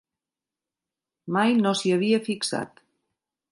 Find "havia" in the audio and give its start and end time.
1.99-2.23